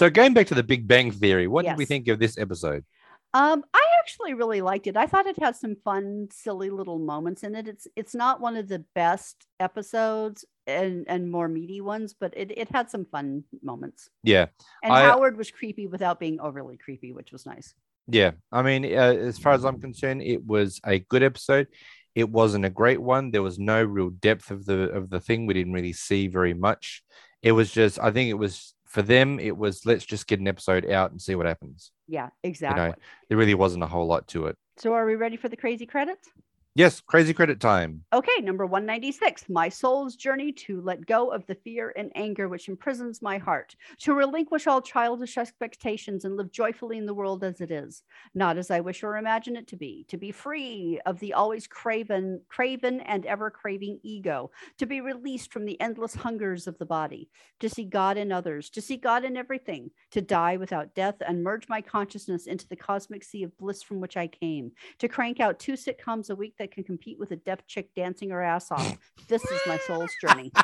[0.00, 2.86] So going back to the Big Bang Theory, what did we think of this episode?
[3.34, 4.96] Um, I actually really liked it.
[4.96, 7.68] I thought it had some fun, silly little moments in it.
[7.68, 12.50] It's it's not one of the best episodes and and more meaty ones, but it
[12.56, 14.08] it had some fun moments.
[14.24, 14.46] Yeah.
[14.82, 17.74] And I- Howard was creepy without being overly creepy, which was nice.
[18.08, 18.30] Yeah.
[18.50, 21.66] I mean, uh, as far as I'm concerned, it was a good episode.
[22.14, 23.32] It wasn't a great one.
[23.32, 25.44] There was no real depth of the of the thing.
[25.44, 27.02] We didn't really see very much.
[27.42, 30.48] It was just, I think it was for them, it was let's just get an
[30.48, 31.92] episode out and see what happens.
[32.08, 33.00] Yeah, exactly.
[33.28, 34.56] There really wasn't a whole lot to it.
[34.78, 36.28] So are we ready for the crazy credits?
[36.76, 38.04] Yes, crazy credit time.
[38.12, 39.48] Okay, number 196.
[39.48, 43.74] My soul's journey to let go of the fear and anger which imprisons my heart,
[44.02, 48.04] to relinquish all childish expectations and live joyfully in the world as it is,
[48.36, 51.66] not as I wish or imagine it to be, to be free of the always
[51.66, 56.86] craven, craven and ever craving ego, to be released from the endless hungers of the
[56.86, 57.28] body,
[57.58, 61.42] to see God in others, to see God in everything, to die without death and
[61.42, 65.40] merge my consciousness into the cosmic sea of bliss from which I came, to crank
[65.40, 68.70] out two sitcoms a week that can compete with a deaf chick dancing her ass
[68.70, 68.96] off.
[69.28, 70.52] This is my soul's journey.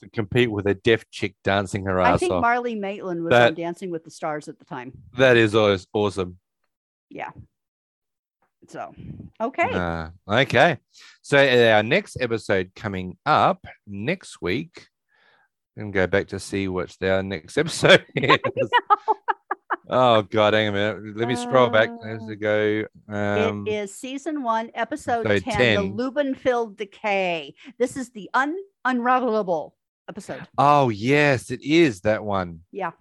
[0.00, 2.14] To compete with a deaf chick dancing her ass off.
[2.14, 2.42] I think off.
[2.44, 4.92] Marlee Matlin was That- on Dancing with the Stars at the time.
[5.16, 6.38] that is aw- awesome.
[7.08, 7.30] Yeah.
[8.66, 8.92] So,
[9.40, 9.70] okay.
[9.72, 10.78] Uh, okay.
[11.22, 14.88] So uh, our next episode coming up next week.
[15.76, 18.38] And go back to see what's our next episode is.
[19.88, 21.16] Oh god, hang a minute.
[21.16, 22.84] Let me scroll back as we go.
[23.08, 25.96] Um, it is season one, episode episode 10, 10.
[25.96, 27.54] the Loobenfeld decay.
[27.78, 28.56] This is the un
[28.86, 29.72] unravelable
[30.08, 30.46] episode.
[30.58, 32.60] oh yes, it is that one.
[32.70, 32.92] Yeah.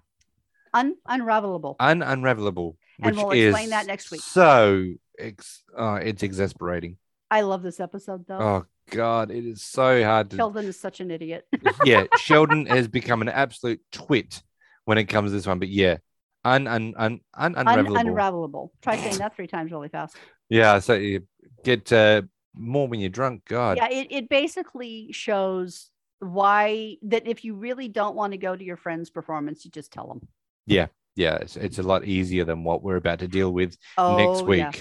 [0.74, 1.76] Un unravelable.
[1.80, 2.76] Un unravelable.
[3.02, 4.22] And which we'll is explain that next week.
[4.22, 4.86] So
[5.20, 6.98] ex- oh, it's exasperating.
[7.30, 8.40] I love this episode though.
[8.40, 11.46] Oh god, it is so hard to Sheldon is such an idiot.
[11.86, 14.42] yeah, Sheldon has become an absolute twit
[14.86, 15.60] when it comes to this one.
[15.60, 15.98] But yeah,
[16.44, 17.98] un un un, un Un- unravelable.
[17.98, 18.70] unravelable.
[18.82, 20.16] Try saying that three times really fast.
[20.50, 21.24] yeah, so you
[21.64, 22.22] get uh,
[22.54, 23.44] more when you're drunk.
[23.46, 23.78] God.
[23.78, 25.90] Yeah, it, it basically shows
[26.20, 29.92] why that if you really don't want to go to your friend's performance, you just
[29.92, 30.28] tell them.
[30.68, 33.80] Yeah, yeah, it's, it's a lot easier than what we're about to deal with next
[33.98, 34.60] Oh, week.
[34.60, 34.72] Yeah.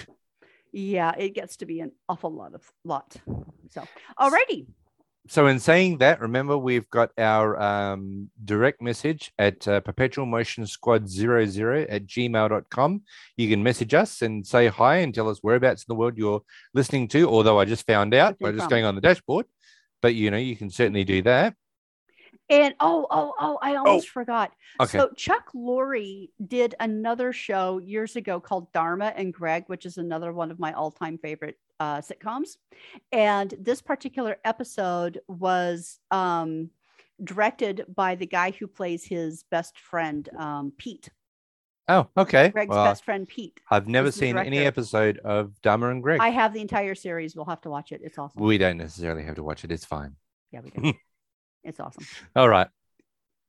[0.71, 3.15] yeah, it gets to be an awful lot of lot.
[3.71, 3.83] So,
[4.19, 4.67] alrighty.
[5.27, 10.65] So, in saying that, remember we've got our um, direct message at uh, perpetual motion
[10.65, 13.01] squad 00 at gmail.com.
[13.37, 16.41] You can message us and say hi and tell us whereabouts in the world you're
[16.73, 17.29] listening to.
[17.29, 19.45] Although I just found out by just going on the dashboard,
[20.01, 21.55] but you know, you can certainly do that.
[22.49, 24.51] And oh, oh, oh, I almost forgot.
[24.77, 24.97] Okay.
[24.97, 30.33] So Chuck Lorre did another show years ago called Dharma and Greg, which is another
[30.33, 32.57] one of my all-time favorite uh, sitcoms.
[33.11, 36.69] And this particular episode was um,
[37.23, 41.09] directed by the guy who plays his best friend, um, Pete.
[41.87, 42.49] oh, okay.
[42.49, 43.59] Greg's Well, best friend, Pete.
[43.69, 46.19] I've never seen any episode of Dharma and Greg.
[46.21, 47.35] I have the entire series.
[47.35, 48.01] We'll have to watch it.
[48.03, 48.41] It's awesome.
[48.41, 49.71] we don't necessarily have to watch it.
[49.71, 50.15] It's fine.
[50.51, 50.93] Yeah, we do.
[51.63, 52.05] it's awesome.
[52.35, 52.67] All right.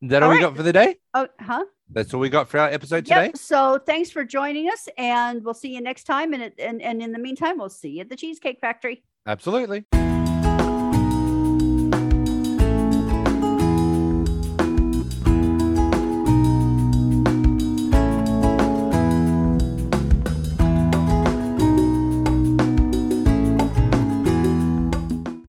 [0.03, 0.49] Is that all, All we right.
[0.51, 0.97] got for the day?
[1.15, 1.65] Oh, huh?
[1.91, 3.27] That's all we got for our episode today.
[3.27, 3.37] Yep.
[3.37, 6.33] So thanks for joining us, and we'll see you next time.
[6.33, 9.05] And, it- and and in the meantime, we'll see you at the Cheesecake Factory.
[9.27, 9.85] Absolutely.